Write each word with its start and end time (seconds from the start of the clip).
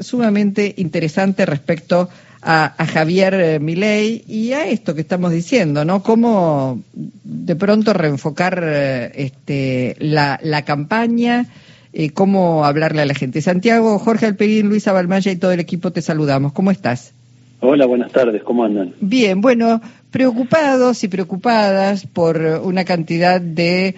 sumamente 0.00 0.74
interesante 0.76 1.46
respecto 1.46 2.08
a, 2.44 2.86
Javier 2.86 3.34
eh, 3.34 3.58
Milei 3.58 4.22
y 4.28 4.52
a 4.52 4.66
esto 4.66 4.94
que 4.94 5.00
estamos 5.00 5.32
diciendo, 5.32 5.84
¿no? 5.84 6.02
Cómo 6.02 6.80
de 6.92 7.56
pronto 7.56 7.92
reenfocar 7.92 8.62
eh, 8.62 9.12
este, 9.14 9.96
la, 9.98 10.62
campaña, 10.64 11.46
eh, 11.92 12.10
cómo 12.10 12.64
hablarle 12.64 13.02
a 13.02 13.06
la 13.06 13.14
gente. 13.14 13.40
Santiago, 13.40 13.98
Jorge 13.98 14.26
Alperín, 14.26 14.68
Luisa 14.68 14.92
Balmaya 14.92 15.32
y 15.32 15.36
todo 15.36 15.52
el 15.52 15.60
equipo 15.60 15.90
te 15.90 16.02
saludamos. 16.02 16.52
¿Cómo 16.52 16.70
estás? 16.70 17.12
Hola, 17.60 17.86
buenas 17.86 18.12
tardes, 18.12 18.42
¿cómo 18.42 18.64
andan? 18.64 18.92
Bien, 19.00 19.40
bueno, 19.40 19.80
preocupados 20.10 21.02
y 21.02 21.08
preocupadas 21.08 22.06
por 22.06 22.36
una 22.62 22.84
cantidad 22.84 23.40
de 23.40 23.94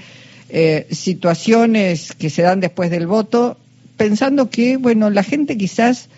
situaciones 0.91 2.13
que 2.13 2.31
se 2.31 2.43
dan 2.43 2.61
después 2.61 2.91
del 2.93 3.09
voto, 3.09 3.57
pensando 3.97 4.51
que, 4.51 4.77
bueno, 4.77 5.11
la 5.11 5.23
gente 5.23 5.57
quizás 5.57 6.09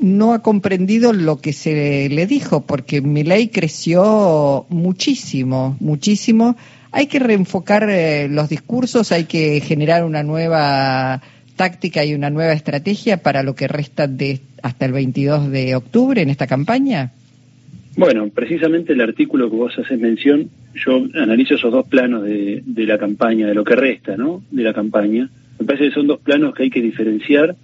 no 0.00 0.32
ha 0.32 0.42
comprendido 0.42 1.12
lo 1.12 1.40
que 1.40 1.52
se 1.52 2.08
le 2.08 2.26
dijo, 2.26 2.64
porque 2.66 3.00
mi 3.00 3.24
ley 3.24 3.48
creció 3.48 4.66
muchísimo, 4.68 5.76
muchísimo. 5.80 6.56
Hay 6.92 7.06
que 7.06 7.18
reenfocar 7.18 7.88
eh, 7.90 8.28
los 8.28 8.48
discursos, 8.48 9.12
hay 9.12 9.24
que 9.24 9.60
generar 9.60 10.04
una 10.04 10.22
nueva 10.22 11.20
táctica 11.56 12.04
y 12.04 12.14
una 12.14 12.30
nueva 12.30 12.52
estrategia 12.52 13.22
para 13.22 13.42
lo 13.42 13.54
que 13.54 13.68
resta 13.68 14.06
de 14.06 14.40
hasta 14.62 14.86
el 14.86 14.92
22 14.92 15.50
de 15.50 15.74
octubre 15.74 16.22
en 16.22 16.30
esta 16.30 16.46
campaña. 16.46 17.12
Bueno, 17.96 18.28
precisamente 18.28 18.92
el 18.92 19.00
artículo 19.00 19.50
que 19.50 19.56
vos 19.56 19.76
haces 19.76 19.98
mención, 19.98 20.50
yo 20.74 21.02
analizo 21.14 21.56
esos 21.56 21.72
dos 21.72 21.86
planos 21.88 22.22
de, 22.22 22.62
de 22.64 22.86
la 22.86 22.96
campaña, 22.96 23.48
de 23.48 23.54
lo 23.54 23.64
que 23.64 23.74
resta, 23.74 24.16
¿no? 24.16 24.42
De 24.52 24.62
la 24.62 24.72
campaña. 24.72 25.28
Me 25.58 25.66
parece 25.66 25.88
que 25.88 25.94
son 25.94 26.06
dos 26.06 26.20
planos 26.20 26.54
que 26.54 26.64
hay 26.64 26.70
que 26.70 26.80
diferenciar 26.80 27.56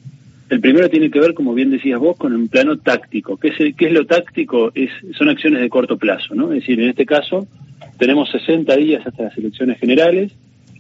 el 0.51 0.61
primero 0.61 0.91
tiene 0.91 1.11
que 1.11 1.21
ver, 1.21 1.35
como 1.35 1.55
bien 1.55 1.71
decías 1.71 1.98
vos, 1.98 2.16
con 2.16 2.35
un 2.35 2.48
plano 2.48 2.77
táctico. 2.79 3.39
¿Qué 3.39 3.48
es, 3.48 3.75
qué 3.77 3.87
es 3.87 3.93
lo 3.93 4.07
táctico? 4.07 4.73
Es, 4.75 4.91
son 5.16 5.29
acciones 5.29 5.60
de 5.60 5.71
corto 5.71 5.96
plazo, 5.96 6.35
¿no? 6.35 6.52
Es 6.52 6.60
decir, 6.60 6.80
en 6.80 6.91
este 6.91 7.07
caso 7.07 7.46
tenemos 7.99 8.30
60 8.30 8.77
días 8.77 9.07
hasta 9.07 9.24
las 9.24 9.38
elecciones 9.38 9.79
generales 9.79 10.33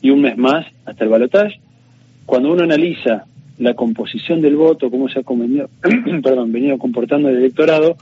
y 0.02 0.10
un 0.10 0.20
mes 0.20 0.36
más 0.36 0.66
hasta 0.84 1.04
el 1.04 1.10
balotaje. 1.10 1.60
Cuando 2.26 2.52
uno 2.52 2.64
analiza 2.64 3.24
la 3.58 3.74
composición 3.74 4.42
del 4.42 4.56
voto, 4.56 4.90
cómo 4.90 5.08
se 5.08 5.20
ha 5.20 5.22
venido, 5.28 5.70
perdón, 6.22 6.52
venido 6.52 6.76
comportando 6.76 7.30
el 7.30 7.36
electorado, 7.36 7.96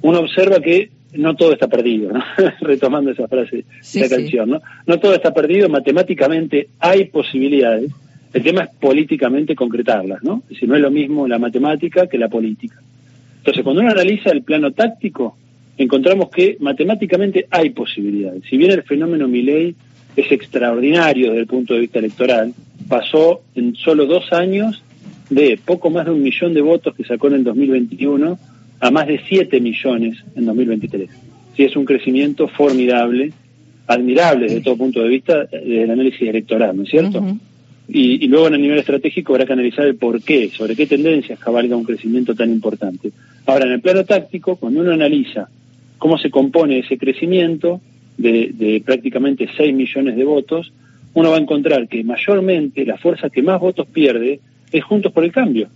uno 0.00 0.20
observa 0.20 0.60
que 0.60 0.90
no 1.12 1.34
todo 1.36 1.52
está 1.52 1.68
perdido, 1.68 2.12
¿no? 2.12 2.24
retomando 2.60 3.10
esa 3.10 3.28
frase, 3.28 3.64
de 3.94 4.00
la 4.00 4.08
canción, 4.08 4.50
¿no? 4.50 4.60
No 4.86 4.98
todo 4.98 5.14
está 5.14 5.34
perdido, 5.34 5.68
matemáticamente 5.68 6.68
hay 6.78 7.06
posibilidades, 7.06 7.92
el 8.36 8.42
tema 8.42 8.64
es 8.64 8.70
políticamente 8.78 9.54
concretarlas, 9.54 10.22
¿no? 10.22 10.42
Es 10.50 10.62
no 10.68 10.74
es 10.74 10.82
lo 10.82 10.90
mismo 10.90 11.26
la 11.26 11.38
matemática 11.38 12.06
que 12.06 12.18
la 12.18 12.28
política. 12.28 12.76
Entonces, 13.38 13.64
cuando 13.64 13.80
uno 13.80 13.90
analiza 13.90 14.30
el 14.30 14.42
plano 14.42 14.72
táctico, 14.72 15.38
encontramos 15.78 16.28
que 16.28 16.58
matemáticamente 16.60 17.46
hay 17.50 17.70
posibilidades. 17.70 18.42
Si 18.50 18.58
bien 18.58 18.72
el 18.72 18.82
fenómeno 18.82 19.26
Milley 19.26 19.74
es 20.14 20.30
extraordinario 20.30 21.28
desde 21.28 21.40
el 21.40 21.46
punto 21.46 21.72
de 21.72 21.80
vista 21.80 21.98
electoral, 21.98 22.52
pasó 22.86 23.40
en 23.54 23.74
solo 23.74 24.04
dos 24.04 24.30
años 24.34 24.82
de 25.30 25.58
poco 25.64 25.88
más 25.88 26.04
de 26.04 26.10
un 26.10 26.22
millón 26.22 26.52
de 26.52 26.60
votos 26.60 26.94
que 26.94 27.04
sacó 27.04 27.28
en 27.28 27.36
el 27.36 27.44
2021 27.44 28.38
a 28.80 28.90
más 28.90 29.06
de 29.06 29.18
siete 29.26 29.62
millones 29.62 30.22
en 30.34 30.44
2023. 30.44 31.08
Sí, 31.56 31.64
es 31.64 31.74
un 31.74 31.86
crecimiento 31.86 32.48
formidable, 32.48 33.32
admirable 33.86 34.48
desde 34.48 34.60
todo 34.60 34.76
punto 34.76 35.00
de 35.00 35.08
vista 35.08 35.46
desde 35.46 35.84
el 35.84 35.90
análisis 35.90 36.28
electoral, 36.28 36.76
¿no 36.76 36.82
es 36.82 36.90
cierto? 36.90 37.24
Y, 37.88 38.26
luego 38.26 38.48
en 38.48 38.54
el 38.54 38.62
nivel 38.62 38.78
estratégico 38.78 39.32
habrá 39.32 39.46
que 39.46 39.52
analizar 39.52 39.86
el 39.86 39.96
por 39.96 40.20
qué, 40.22 40.50
sobre 40.50 40.74
qué 40.74 40.86
tendencias 40.86 41.38
cabalga 41.38 41.76
un 41.76 41.84
crecimiento 41.84 42.34
tan 42.34 42.50
importante. 42.50 43.12
Ahora, 43.46 43.66
en 43.66 43.72
el 43.72 43.80
plano 43.80 44.04
táctico, 44.04 44.56
cuando 44.56 44.80
uno 44.80 44.92
analiza 44.92 45.48
cómo 45.98 46.18
se 46.18 46.30
compone 46.30 46.80
ese 46.80 46.98
crecimiento 46.98 47.80
de, 48.18 48.82
prácticamente 48.84 49.48
6 49.56 49.74
millones 49.74 50.16
de 50.16 50.24
votos, 50.24 50.72
uno 51.14 51.30
va 51.30 51.36
a 51.36 51.40
encontrar 51.40 51.86
que 51.88 52.02
mayormente 52.02 52.84
la 52.84 52.98
fuerza 52.98 53.30
que 53.30 53.42
más 53.42 53.60
votos 53.60 53.86
pierde 53.86 54.40
es 54.72 54.84
Juntos 54.84 55.12
por 55.12 55.24
el 55.24 55.32
Cambio, 55.32 55.68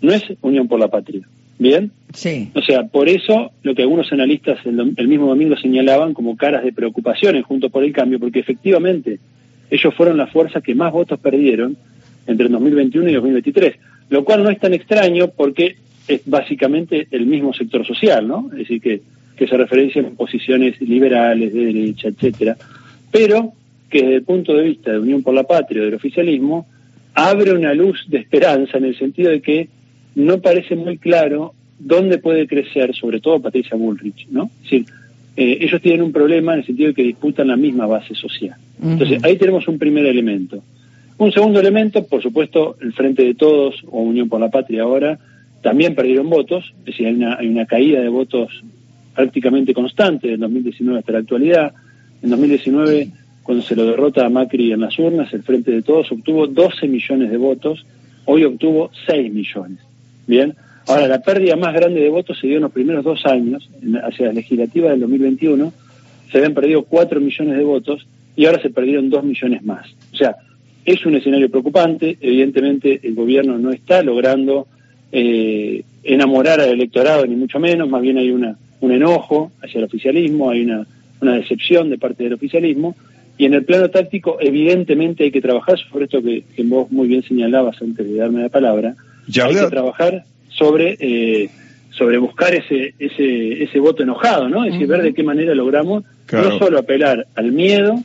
no 0.00 0.12
es 0.12 0.24
Unión 0.42 0.68
por 0.68 0.78
la 0.78 0.88
Patria. 0.88 1.22
¿Bien? 1.60 1.90
Sí. 2.14 2.50
O 2.54 2.62
sea, 2.62 2.84
por 2.84 3.08
eso 3.08 3.50
lo 3.64 3.74
que 3.74 3.82
algunos 3.82 4.12
analistas 4.12 4.64
el, 4.64 4.94
el 4.96 5.08
mismo 5.08 5.26
domingo 5.26 5.56
señalaban 5.56 6.14
como 6.14 6.36
caras 6.36 6.62
de 6.62 6.72
preocupación 6.72 7.34
en 7.34 7.42
Juntos 7.42 7.72
por 7.72 7.82
el 7.82 7.92
Cambio, 7.92 8.20
porque 8.20 8.38
efectivamente 8.38 9.18
ellos 9.70 9.94
fueron 9.94 10.16
la 10.16 10.26
fuerza 10.26 10.60
que 10.60 10.74
más 10.74 10.92
votos 10.92 11.18
perdieron 11.18 11.76
entre 12.26 12.46
el 12.46 12.52
2021 12.52 13.10
y 13.10 13.14
2023, 13.14 13.74
lo 14.10 14.24
cual 14.24 14.42
no 14.42 14.50
es 14.50 14.58
tan 14.58 14.74
extraño 14.74 15.28
porque 15.28 15.76
es 16.06 16.22
básicamente 16.24 17.08
el 17.10 17.26
mismo 17.26 17.52
sector 17.52 17.86
social, 17.86 18.26
¿no? 18.26 18.48
Es 18.52 18.58
decir, 18.58 18.80
que, 18.80 19.02
que 19.36 19.46
se 19.46 19.56
referencian 19.56 20.06
a 20.06 20.10
posiciones 20.10 20.80
liberales, 20.80 21.52
de 21.52 21.66
derecha, 21.66 22.08
etcétera, 22.08 22.56
pero 23.10 23.52
que 23.90 24.02
desde 24.02 24.14
el 24.16 24.22
punto 24.22 24.54
de 24.54 24.64
vista 24.64 24.92
de 24.92 24.98
Unión 24.98 25.22
por 25.22 25.34
la 25.34 25.44
Patria, 25.44 25.82
del 25.82 25.94
oficialismo, 25.94 26.66
abre 27.14 27.52
una 27.52 27.74
luz 27.74 28.04
de 28.08 28.18
esperanza 28.18 28.78
en 28.78 28.84
el 28.84 28.98
sentido 28.98 29.30
de 29.30 29.40
que 29.40 29.68
no 30.14 30.40
parece 30.40 30.76
muy 30.76 30.98
claro 30.98 31.54
dónde 31.78 32.18
puede 32.18 32.46
crecer, 32.46 32.94
sobre 32.94 33.20
todo 33.20 33.40
Patricia 33.40 33.76
Bullrich, 33.76 34.28
¿no? 34.30 34.50
Es 34.56 34.62
decir, 34.62 34.86
eh, 35.40 35.58
ellos 35.60 35.80
tienen 35.80 36.02
un 36.02 36.10
problema 36.10 36.54
en 36.54 36.58
el 36.58 36.66
sentido 36.66 36.88
de 36.88 36.94
que 36.94 37.04
disputan 37.04 37.46
la 37.46 37.56
misma 37.56 37.86
base 37.86 38.12
social. 38.16 38.56
Entonces, 38.82 39.22
ahí 39.22 39.36
tenemos 39.36 39.68
un 39.68 39.78
primer 39.78 40.04
elemento. 40.04 40.64
Un 41.16 41.30
segundo 41.30 41.60
elemento, 41.60 42.04
por 42.04 42.20
supuesto, 42.20 42.76
el 42.80 42.92
Frente 42.92 43.22
de 43.22 43.34
Todos 43.34 43.76
o 43.88 44.00
Unión 44.00 44.28
por 44.28 44.40
la 44.40 44.50
Patria 44.50 44.82
ahora 44.82 45.16
también 45.62 45.94
perdieron 45.94 46.28
votos, 46.28 46.64
es 46.80 46.86
decir, 46.86 47.06
hay 47.06 47.14
una, 47.14 47.36
hay 47.36 47.46
una 47.46 47.66
caída 47.66 48.00
de 48.00 48.08
votos 48.08 48.48
prácticamente 49.14 49.72
constante 49.72 50.26
del 50.26 50.40
2019 50.40 50.98
hasta 50.98 51.12
la 51.12 51.18
actualidad. 51.20 51.72
En 52.20 52.30
2019, 52.30 53.08
cuando 53.44 53.62
se 53.62 53.76
lo 53.76 53.84
derrota 53.84 54.26
a 54.26 54.28
Macri 54.28 54.72
en 54.72 54.80
las 54.80 54.98
urnas, 54.98 55.32
el 55.32 55.44
Frente 55.44 55.70
de 55.70 55.82
Todos 55.82 56.10
obtuvo 56.10 56.48
12 56.48 56.88
millones 56.88 57.30
de 57.30 57.36
votos, 57.36 57.86
hoy 58.24 58.42
obtuvo 58.42 58.90
6 59.06 59.32
millones. 59.32 59.78
Bien, 60.26 60.52
Ahora, 60.88 61.06
la 61.06 61.20
pérdida 61.20 61.54
más 61.56 61.74
grande 61.74 62.00
de 62.00 62.08
votos 62.08 62.38
se 62.38 62.46
dio 62.46 62.56
en 62.56 62.62
los 62.62 62.72
primeros 62.72 63.04
dos 63.04 63.24
años, 63.26 63.68
hacia 64.02 64.28
la 64.28 64.32
legislativa 64.32 64.90
del 64.90 65.00
2021, 65.00 65.72
se 66.30 66.38
habían 66.38 66.54
perdido 66.54 66.82
4 66.82 67.20
millones 67.20 67.58
de 67.58 67.64
votos 67.64 68.06
y 68.34 68.46
ahora 68.46 68.62
se 68.62 68.70
perdieron 68.70 69.10
2 69.10 69.24
millones 69.24 69.62
más. 69.64 69.86
O 70.12 70.16
sea, 70.16 70.36
es 70.84 71.04
un 71.04 71.14
escenario 71.14 71.50
preocupante, 71.50 72.16
evidentemente 72.20 73.00
el 73.02 73.14
gobierno 73.14 73.58
no 73.58 73.70
está 73.70 74.02
logrando 74.02 74.66
eh, 75.12 75.82
enamorar 76.02 76.60
al 76.60 76.70
electorado, 76.70 77.26
ni 77.26 77.36
mucho 77.36 77.58
menos, 77.60 77.88
más 77.88 78.00
bien 78.00 78.16
hay 78.16 78.30
una, 78.30 78.56
un 78.80 78.92
enojo 78.92 79.52
hacia 79.62 79.78
el 79.78 79.84
oficialismo, 79.84 80.50
hay 80.50 80.62
una, 80.62 80.86
una 81.20 81.34
decepción 81.34 81.90
de 81.90 81.98
parte 81.98 82.24
del 82.24 82.32
oficialismo, 82.32 82.96
y 83.36 83.44
en 83.44 83.54
el 83.54 83.64
plano 83.64 83.90
táctico 83.90 84.38
evidentemente 84.40 85.24
hay 85.24 85.30
que 85.30 85.42
trabajar 85.42 85.78
sobre 85.78 86.06
esto 86.06 86.22
que, 86.22 86.44
vos 86.64 86.90
muy 86.90 87.08
bien 87.08 87.22
señalabas 87.22 87.80
antes 87.82 88.06
de 88.06 88.16
darme 88.16 88.40
la 88.40 88.48
palabra, 88.48 88.96
hay 89.26 89.54
que 89.54 89.66
trabajar 89.66 90.24
sobre, 90.58 90.96
eh, 91.00 91.48
sobre 91.90 92.18
buscar 92.18 92.54
ese, 92.54 92.94
ese, 92.98 93.62
ese 93.62 93.78
voto 93.78 94.02
enojado, 94.02 94.48
¿no? 94.48 94.64
Es 94.64 94.72
decir, 94.72 94.88
ver 94.88 95.02
de 95.02 95.14
qué 95.14 95.22
manera 95.22 95.54
logramos 95.54 96.04
no 96.32 96.58
solo 96.58 96.78
apelar 96.78 97.26
al 97.34 97.52
miedo, 97.52 98.02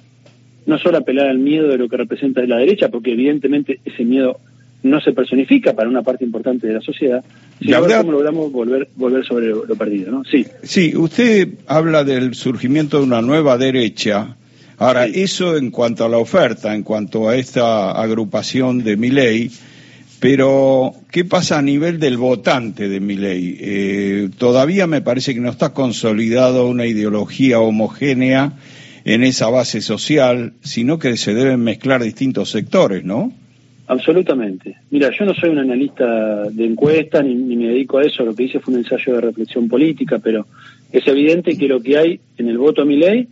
no 0.65 0.77
solo 0.77 0.97
apelar 0.97 1.27
al 1.27 1.39
miedo 1.39 1.67
de 1.67 1.77
lo 1.77 1.89
que 1.89 1.97
representa 1.97 2.45
la 2.45 2.57
derecha, 2.57 2.89
porque 2.89 3.11
evidentemente 3.11 3.79
ese 3.83 4.05
miedo 4.05 4.39
no 4.83 4.99
se 5.01 5.13
personifica 5.13 5.73
para 5.73 5.89
una 5.89 6.03
parte 6.03 6.25
importante 6.25 6.67
de 6.67 6.73
la 6.73 6.81
sociedad, 6.81 7.23
sino 7.59 7.85
cómo 7.85 8.11
logramos 8.11 8.51
volver, 8.51 8.89
volver 8.95 9.25
sobre 9.25 9.47
lo, 9.47 9.75
perdido, 9.75 10.11
¿no? 10.11 10.23
Sí. 10.25 10.45
Sí, 10.61 10.95
usted 10.95 11.47
habla 11.67 12.03
del 12.03 12.35
surgimiento 12.35 12.97
de 12.97 13.03
una 13.03 13.21
nueva 13.21 13.57
derecha. 13.57 14.35
Ahora, 14.77 15.05
eso 15.05 15.55
en 15.55 15.71
cuanto 15.71 16.03
a 16.03 16.09
la 16.09 16.17
oferta, 16.17 16.75
en 16.75 16.83
cuanto 16.83 17.29
a 17.29 17.37
esta 17.37 17.91
agrupación 17.91 18.83
de 18.83 18.97
mi 18.97 19.09
ley, 19.09 19.49
pero, 20.23 20.93
¿qué 21.11 21.25
pasa 21.25 21.59
a 21.59 21.61
nivel 21.61 21.99
del 21.99 22.15
votante 22.15 22.87
de 22.87 23.01
mi 23.01 23.17
ley? 23.17 23.57
Eh, 23.59 24.29
todavía 24.37 24.87
me 24.87 25.01
parece 25.01 25.33
que 25.33 25.41
no 25.41 25.49
está 25.49 25.73
consolidado 25.73 26.69
una 26.69 26.85
ideología 26.85 27.59
homogénea 27.59 28.53
en 29.03 29.25
esa 29.25 29.49
base 29.49 29.81
social, 29.81 30.53
sino 30.61 30.97
que 30.97 31.17
se 31.17 31.33
deben 31.33 31.59
mezclar 31.59 32.01
distintos 32.01 32.51
sectores, 32.51 33.03
¿no? 33.03 33.33
Absolutamente. 33.87 34.77
Mira, 34.91 35.11
yo 35.11 35.25
no 35.25 35.33
soy 35.33 35.49
un 35.49 35.57
analista 35.57 36.49
de 36.49 36.67
encuesta 36.67 37.21
ni, 37.21 37.35
me 37.35 37.67
dedico 37.67 37.97
a 37.97 38.03
eso, 38.03 38.23
lo 38.23 38.33
que 38.33 38.43
hice 38.43 38.61
fue 38.61 38.75
un 38.75 38.79
ensayo 38.79 39.15
de 39.15 39.19
reflexión 39.19 39.67
política, 39.67 40.19
pero 40.19 40.47
es 40.93 41.05
evidente 41.05 41.57
que 41.57 41.67
lo 41.67 41.81
que 41.81 41.97
hay 41.97 42.19
en 42.37 42.47
el 42.47 42.57
voto 42.57 42.83
a 42.83 42.85
mi 42.85 42.95
ley 42.95 43.27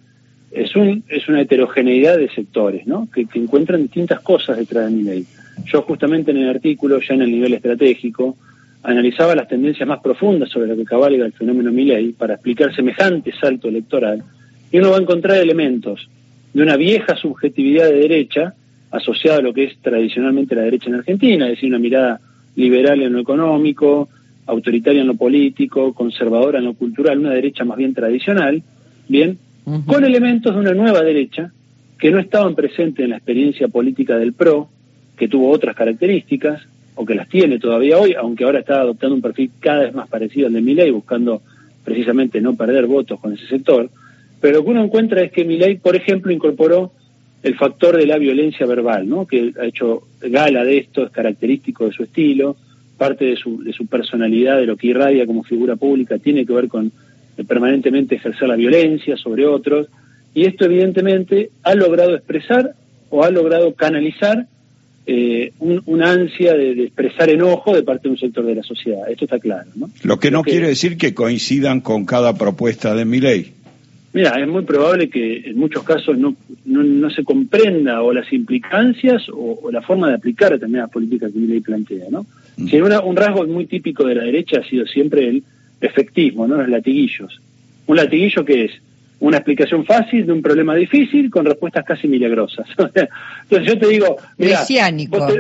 es, 0.52 0.76
un, 0.76 1.06
es 1.08 1.30
una 1.30 1.40
heterogeneidad 1.40 2.18
de 2.18 2.28
sectores, 2.32 2.86
¿no? 2.86 3.08
Que, 3.16 3.28
que 3.28 3.40
encuentran 3.40 3.82
distintas 3.82 4.20
cosas 4.20 4.58
detrás 4.58 4.90
de 4.90 4.92
mi 4.92 5.04
ley. 5.04 5.26
Yo 5.66 5.82
justamente 5.84 6.32
en 6.32 6.38
el 6.38 6.50
artículo, 6.50 7.00
ya 7.00 7.14
en 7.14 7.22
el 7.22 7.32
nivel 7.32 7.54
estratégico, 7.54 8.38
analizaba 8.84 9.36
las 9.36 9.48
tendencias 9.48 9.88
más 9.88 10.00
profundas 10.00 10.50
sobre 10.50 10.68
lo 10.68 10.76
que 10.76 10.86
cabalga 10.86 11.26
el 11.26 11.34
fenómeno 11.34 11.72
Milley 11.72 12.14
para 12.14 12.34
explicar 12.34 12.76
semejante 12.76 13.32
salto 13.40 13.68
electoral, 13.68 14.24
y 14.72 14.80
uno 14.80 14.92
va 14.92 14.98
a 14.98 15.02
encontrar 15.02 15.38
elementos 15.38 16.10
de 16.54 16.64
una 16.64 16.78
vieja 16.78 17.16
subjetividad 17.16 17.86
de 17.86 17.96
derecha 17.96 18.54
asociada 18.90 19.40
a 19.40 19.42
lo 19.42 19.54
que 19.54 19.66
es 19.66 19.78
tradicionalmente 19.82 20.56
la 20.56 20.64
derecha 20.64 20.90
en 20.90 20.96
Argentina, 20.96 21.46
es 21.46 21.52
decir, 21.52 21.70
una 21.70 21.80
mirada 21.80 22.20
liberal 22.56 23.02
en 23.02 23.14
lo 23.14 23.20
económico, 23.20 24.10
autoritaria 24.46 25.02
en 25.02 25.08
lo 25.08 25.16
político, 25.16 25.94
conservadora 25.94 26.60
en 26.60 26.66
lo 26.66 26.74
cultural, 26.74 27.20
una 27.20 27.32
derecha 27.32 27.64
más 27.64 27.78
bien 27.78 27.94
tradicional, 27.94 28.62
bien, 29.08 29.38
con 29.86 30.04
elementos 30.04 30.54
de 30.54 30.60
una 30.60 30.74
nueva 30.74 31.04
derecha 31.04 31.52
que 31.98 32.12
no 32.12 32.20
estaban 32.20 32.56
presentes 32.56 33.04
en 33.04 33.12
la 33.12 33.18
experiencia 33.18 33.68
política 33.68 34.18
del 34.18 34.34
PRO, 34.34 34.70
que 35.22 35.28
tuvo 35.28 35.52
otras 35.52 35.76
características, 35.76 36.64
o 36.96 37.06
que 37.06 37.14
las 37.14 37.30
tiene 37.30 37.60
todavía 37.60 38.00
hoy, 38.00 38.16
aunque 38.16 38.44
ahora 38.44 38.58
está 38.58 38.82
adoptando 38.82 39.18
un 39.18 39.22
perfil 39.22 39.52
cada 39.60 39.84
vez 39.84 39.94
más 39.94 40.10
parecido 40.10 40.48
al 40.48 40.54
de 40.54 40.62
Milei, 40.62 40.90
buscando 40.90 41.44
precisamente 41.84 42.42
no 42.42 42.56
perder 42.56 42.88
votos 42.88 43.20
con 43.20 43.32
ese 43.32 43.46
sector. 43.46 43.88
Pero 44.40 44.58
lo 44.58 44.64
que 44.64 44.72
uno 44.72 44.84
encuentra 44.84 45.22
es 45.22 45.32
que 45.32 45.46
Milei, 45.46 45.76
por 45.78 45.96
ejemplo, 45.96 46.32
incorporó 46.32 46.94
el 47.44 47.56
factor 47.56 47.98
de 47.98 48.08
la 48.08 48.18
violencia 48.18 48.66
verbal, 48.66 49.08
¿no? 49.08 49.28
que 49.28 49.54
ha 49.62 49.66
hecho 49.66 50.08
gala 50.22 50.64
de 50.64 50.80
esto, 50.80 51.04
es 51.04 51.12
característico 51.12 51.86
de 51.86 51.92
su 51.92 52.02
estilo, 52.02 52.56
parte 52.98 53.26
de 53.26 53.36
su, 53.36 53.64
de 53.64 53.74
su 53.74 53.86
personalidad, 53.86 54.58
de 54.58 54.66
lo 54.66 54.76
que 54.76 54.88
irradia 54.88 55.28
como 55.28 55.44
figura 55.44 55.76
pública, 55.76 56.18
tiene 56.18 56.48
que 56.48 56.54
ver 56.54 56.68
con 56.68 56.92
permanentemente 57.48 58.16
ejercer 58.16 58.48
la 58.48 58.56
violencia 58.56 59.16
sobre 59.18 59.46
otros, 59.46 59.88
y 60.34 60.46
esto 60.46 60.66
evidentemente 60.66 61.52
ha 61.62 61.76
logrado 61.76 62.16
expresar 62.16 62.74
o 63.12 63.24
ha 63.24 63.30
logrado 63.30 63.76
canalizar 63.76 64.48
eh, 65.06 65.52
una 65.60 66.12
ansia 66.12 66.54
de, 66.54 66.84
expresar 66.84 67.30
enojo 67.30 67.76
de 67.76 67.84
parte 67.84 68.08
de 68.08 68.14
un 68.14 68.18
sector 68.20 68.46
de 68.46 68.56
la 68.56 68.64
sociedad. 68.64 69.10
Esto 69.10 69.26
está 69.26 69.40
claro. 69.40 69.70
¿no? 69.76 69.90
Lo 70.04 70.20
que 70.20 70.32
no 70.32 70.44
quiere 70.44 70.68
decir 70.68 70.98
que 70.98 71.14
coincidan 71.14 71.82
con 71.82 72.06
cada 72.06 72.38
propuesta 72.38 72.94
de 72.94 73.06
mi 73.06 73.20
ley. 73.20 73.54
Mira, 74.14 74.32
es 74.42 74.48
muy 74.48 74.64
probable 74.64 75.10
que 75.10 75.38
en 75.38 75.58
muchos 75.58 75.84
casos 75.84 76.18
no, 76.18 76.36
no, 76.66 77.10
se 77.10 77.24
comprenda 77.24 78.02
o 78.02 78.12
las 78.12 78.32
implicancias 78.34 79.24
o, 79.32 79.72
la 79.72 79.82
forma 79.82 80.10
de 80.10 80.16
aplicar 80.16 80.52
determinadas 80.52 80.92
políticas 80.92 81.32
que 81.32 81.40
mi 81.40 81.48
ley 81.48 81.62
plantea. 81.62 82.08
¿no? 82.10 82.26
Mm. 82.58 82.68
Si 82.68 82.82
un 82.82 83.16
rasgo 83.16 83.48
muy 83.48 83.68
típico 83.68 84.06
de 84.06 84.16
la 84.16 84.24
derecha 84.24 84.60
ha 84.60 84.70
sido 84.70 84.86
siempre 84.86 85.30
el 85.30 85.44
efectismo, 85.80 86.46
¿no? 86.46 86.58
los 86.58 86.68
latiguillos. 86.68 87.42
Un 87.88 87.96
latiguillo 87.96 88.44
que 88.44 88.66
es 88.66 88.72
una 89.22 89.38
explicación 89.38 89.86
fácil 89.86 90.26
de 90.26 90.34
un 90.34 90.42
problema 90.42 90.76
difícil 90.76 91.30
con 91.30 91.46
respuestas 91.46 91.86
casi 91.86 92.08
milagrosas. 92.08 92.68
Entonces 92.78 93.68
yo 93.68 93.80
te 93.80 93.88
digo, 93.88 94.18
mira, 94.38 94.66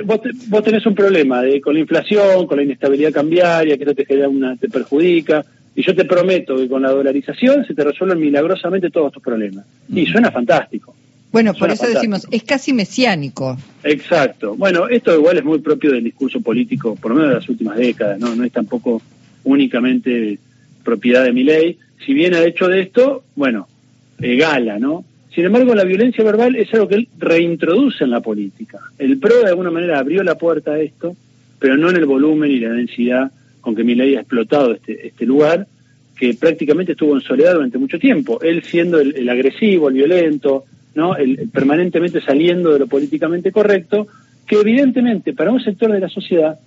vos, 0.05 0.63
tenés 0.63 0.85
un 0.85 0.95
problema 0.95 1.41
de, 1.41 1.59
con 1.59 1.73
la 1.73 1.79
inflación, 1.79 2.45
con 2.45 2.57
la 2.57 2.63
inestabilidad 2.63 3.11
cambiaria, 3.11 3.77
que 3.77 3.83
eso 3.83 3.95
te 3.95 4.05
genera 4.05 4.29
una, 4.29 4.55
te 4.55 4.69
perjudica, 4.69 5.43
y 5.75 5.83
yo 5.83 5.95
te 5.95 6.05
prometo 6.05 6.57
que 6.57 6.69
con 6.69 6.83
la 6.83 6.91
dolarización 6.91 7.65
se 7.65 7.73
te 7.73 7.83
resuelven 7.83 8.19
milagrosamente 8.19 8.91
todos 8.91 9.11
tus 9.13 9.23
problemas. 9.23 9.65
Y 9.89 10.05
suena 10.05 10.31
fantástico. 10.31 10.95
Bueno, 11.31 11.53
por 11.55 11.71
eso 11.71 11.87
decimos, 11.87 12.27
es 12.29 12.43
casi 12.43 12.73
mesiánico. 12.73 13.57
Exacto. 13.83 14.55
Bueno, 14.55 14.89
esto 14.89 15.15
igual 15.15 15.37
es 15.37 15.43
muy 15.43 15.59
propio 15.59 15.91
del 15.91 16.03
discurso 16.03 16.41
político, 16.41 16.95
por 16.95 17.11
lo 17.11 17.15
menos 17.15 17.29
de 17.31 17.35
las 17.39 17.49
últimas 17.49 17.77
décadas, 17.77 18.19
¿no? 18.19 18.35
No 18.35 18.43
es 18.43 18.51
tampoco 18.51 19.01
únicamente 19.43 20.37
propiedad 20.83 21.23
de 21.23 21.31
mi 21.31 21.43
ley. 21.43 21.79
Si 22.05 22.13
bien 22.13 22.33
ha 22.35 22.43
hecho 22.43 22.67
de 22.67 22.81
esto, 22.81 23.23
bueno, 23.35 23.67
gala, 24.21 24.79
¿no? 24.79 25.05
Sin 25.33 25.45
embargo, 25.45 25.73
la 25.73 25.85
violencia 25.85 26.23
verbal 26.23 26.55
es 26.55 26.73
algo 26.73 26.87
que 26.87 26.95
él 26.95 27.07
reintroduce 27.17 28.03
en 28.03 28.09
la 28.09 28.19
política. 28.19 28.79
El 28.97 29.17
PRO 29.17 29.39
de 29.39 29.49
alguna 29.49 29.71
manera 29.71 29.99
abrió 29.99 30.23
la 30.23 30.35
puerta 30.35 30.71
a 30.71 30.79
esto, 30.79 31.15
pero 31.57 31.77
no 31.77 31.89
en 31.89 31.95
el 31.95 32.05
volumen 32.05 32.51
y 32.51 32.59
la 32.59 32.73
densidad 32.73 33.31
con 33.61 33.75
que 33.75 33.83
Milei 33.83 34.15
ha 34.15 34.21
explotado 34.21 34.73
este, 34.73 35.07
este 35.07 35.25
lugar, 35.25 35.67
que 36.17 36.33
prácticamente 36.33 36.91
estuvo 36.91 37.15
en 37.15 37.21
soledad 37.21 37.53
durante 37.53 37.77
mucho 37.77 37.97
tiempo. 37.97 38.41
Él 38.41 38.63
siendo 38.63 38.99
el, 38.99 39.29
agresivo, 39.29 39.87
el 39.87 39.95
violento, 39.95 40.65
¿no? 40.95 41.15
El, 41.15 41.49
permanentemente 41.49 42.21
saliendo 42.21 42.73
de 42.73 42.79
lo 42.79 42.87
políticamente 42.87 43.51
correcto, 43.51 44.07
que 44.45 44.57
evidentemente 44.57 45.33
para 45.33 45.51
un 45.51 45.63
sector 45.63 45.91
de 45.91 45.99
la 45.99 46.09
sociedad 46.09 46.59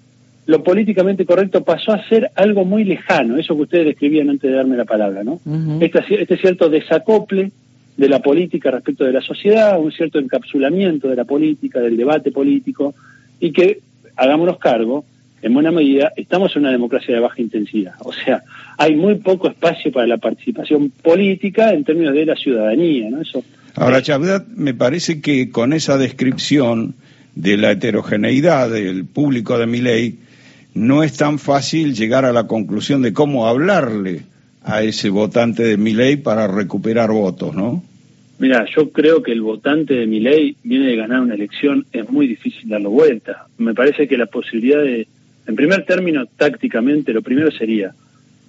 lo 0.46 0.62
políticamente 0.62 1.24
correcto 1.24 1.64
pasó 1.64 1.92
a 1.92 2.06
ser 2.08 2.30
algo 2.34 2.64
muy 2.64 2.84
lejano, 2.84 3.38
eso 3.38 3.56
que 3.56 3.62
ustedes 3.62 3.86
describían 3.86 4.30
antes 4.30 4.50
de 4.50 4.56
darme 4.56 4.76
la 4.76 4.84
palabra, 4.84 5.24
¿no? 5.24 5.40
este, 5.80 6.22
este, 6.22 6.36
cierto 6.36 6.68
desacople 6.68 7.50
de 7.96 8.08
la 8.08 8.20
política 8.20 8.70
respecto 8.70 9.04
de 9.04 9.12
la 9.12 9.20
sociedad, 9.20 9.78
un 9.80 9.92
cierto 9.92 10.18
encapsulamiento 10.18 11.08
de 11.08 11.16
la 11.16 11.24
política, 11.24 11.80
del 11.80 11.96
debate 11.96 12.30
político, 12.30 12.94
y 13.40 13.52
que, 13.52 13.80
hagámonos 14.16 14.58
cargo, 14.58 15.04
en 15.40 15.54
buena 15.54 15.70
medida, 15.70 16.12
estamos 16.16 16.56
en 16.56 16.62
una 16.62 16.72
democracia 16.72 17.14
de 17.14 17.20
baja 17.20 17.40
intensidad. 17.40 17.94
O 18.00 18.12
sea, 18.12 18.42
hay 18.78 18.96
muy 18.96 19.16
poco 19.16 19.48
espacio 19.48 19.92
para 19.92 20.06
la 20.06 20.16
participación 20.16 20.90
política 20.90 21.72
en 21.72 21.84
términos 21.84 22.14
de 22.14 22.24
la 22.26 22.34
ciudadanía, 22.34 23.10
¿no? 23.10 23.20
Eso, 23.20 23.44
Ahora, 23.76 24.02
Chavdat, 24.02 24.46
me 24.48 24.72
parece 24.72 25.20
que 25.20 25.50
con 25.50 25.72
esa 25.72 25.98
descripción 25.98 26.94
de 27.34 27.56
la 27.56 27.72
heterogeneidad 27.72 28.70
del 28.70 29.04
público 29.04 29.58
de 29.58 29.66
mi 29.66 29.80
ley, 29.80 30.18
no 30.74 31.04
es 31.04 31.16
tan 31.16 31.38
fácil 31.38 31.94
llegar 31.94 32.24
a 32.24 32.32
la 32.32 32.46
conclusión 32.46 33.00
de 33.02 33.12
cómo 33.12 33.46
hablarle 33.46 34.22
a 34.62 34.82
ese 34.82 35.08
votante 35.08 35.62
de 35.62 35.76
mi 35.76 35.94
ley 35.94 36.16
para 36.16 36.48
recuperar 36.48 37.10
votos, 37.10 37.54
¿no? 37.54 37.82
Mira, 38.38 38.66
yo 38.74 38.90
creo 38.90 39.22
que 39.22 39.30
el 39.30 39.42
votante 39.42 39.94
de 39.94 40.06
mi 40.06 40.18
ley 40.18 40.56
viene 40.64 40.86
de 40.88 40.96
ganar 40.96 41.20
una 41.20 41.34
elección, 41.34 41.86
es 41.92 42.10
muy 42.10 42.26
difícil 42.26 42.68
darlo 42.68 42.90
vuelta. 42.90 43.46
Me 43.58 43.74
parece 43.74 44.08
que 44.08 44.18
la 44.18 44.26
posibilidad 44.26 44.82
de, 44.82 45.06
en 45.46 45.54
primer 45.54 45.84
término, 45.84 46.26
tácticamente, 46.26 47.12
lo 47.12 47.22
primero 47.22 47.52
sería 47.52 47.94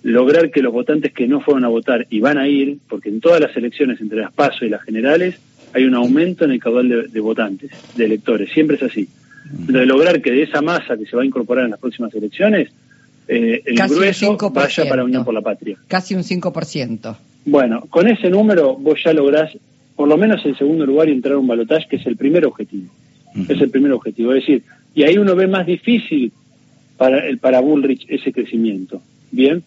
lograr 0.02 0.50
que 0.50 0.64
los 0.64 0.74
votantes 0.74 1.14
que 1.14 1.28
no 1.28 1.42
fueron 1.42 1.66
a 1.66 1.70
votar 1.70 2.08
y 2.10 2.20
van 2.20 2.40
a 2.40 2.48
ir, 2.48 2.80
porque 2.90 3.10
en 3.10 3.22
todas 3.22 3.40
las 3.40 3.56
elecciones 3.56 4.02
entre 4.02 4.22
las 4.22 4.34
PASO 4.34 4.66
y 4.66 4.70
las 4.70 4.82
generales 4.82 5.40
hay 5.74 5.84
un 5.84 5.94
aumento 5.94 6.46
en 6.46 6.52
el 6.52 6.60
caudal 6.60 7.12
de 7.12 7.20
votantes, 7.20 7.72
de 7.96 8.06
electores, 8.06 8.50
siempre 8.52 8.78
es 8.78 8.84
así 8.84 9.08
de 9.52 9.86
lograr 9.86 10.22
que 10.22 10.32
de 10.32 10.44
esa 10.44 10.62
masa 10.62 10.98
que 10.98 11.06
se 11.06 11.16
va 11.16 11.22
a 11.22 11.26
incorporar 11.26 11.66
en 11.66 11.72
las 11.72 11.80
próximas 11.80 12.14
elecciones, 12.14 12.70
eh, 13.28 13.62
el 13.66 13.76
grueso 13.76 14.38
vaya 14.52 14.86
para 14.88 15.04
Unión 15.04 15.24
por 15.24 15.34
la 15.34 15.42
Patria. 15.42 15.78
Casi 15.88 16.16
un 16.16 16.24
5%. 16.24 17.16
Bueno, 17.46 17.82
con 17.90 18.08
ese 18.08 18.30
número 18.30 18.76
vos 18.76 19.00
ya 19.04 19.14
lográs 19.14 19.52
por 19.96 20.08
lo 20.08 20.18
menos 20.18 20.46
el 20.46 20.58
segundo 20.58 20.86
lugar 20.86 21.10
y 21.10 21.14
entrar 21.14 21.36
a 21.36 21.40
un 21.40 21.48
balotaje, 21.48 21.88
que 21.88 21.96
es 21.98 22.06
el 22.06 22.18
primer 22.18 22.46
objetivo. 22.46 22.92
Es 23.48 23.62
el 23.62 23.70
primer 23.70 23.92
objetivo. 23.92 24.34
Es 24.34 24.42
decir, 24.42 24.64
y 24.94 25.04
ahí 25.04 25.18
uno 25.18 25.36
ve 25.36 25.48
más 25.48 25.66
difícil 25.66 26.32
para, 26.98 27.26
el, 27.28 27.38
para 27.38 27.60
Bullrich 27.60 28.06
ese 28.10 28.32
crecimiento. 28.32 29.02
Bien. 29.32 29.64